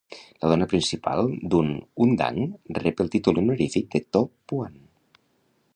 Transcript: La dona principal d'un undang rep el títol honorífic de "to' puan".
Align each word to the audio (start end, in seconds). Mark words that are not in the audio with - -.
La 0.43 0.47
dona 0.51 0.67
principal 0.69 1.29
d'un 1.53 1.69
undang 2.07 2.41
rep 2.81 3.03
el 3.05 3.11
títol 3.17 3.39
honorífic 3.43 3.91
de 3.97 4.03
"to' 4.17 4.25
puan". 4.53 4.81